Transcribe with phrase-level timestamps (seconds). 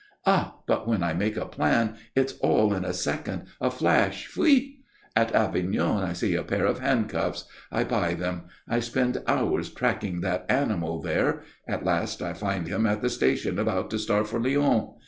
[0.25, 4.79] Ah, but when I make a plan, it's all in a second, a flash, pfuit!
[5.15, 7.45] At Avignon I see a pair of handcuffs.
[7.71, 8.45] I buy them.
[8.67, 11.43] I spend hours tracking that animal there.
[11.67, 14.87] At last I find him at the station about to start for Lyon.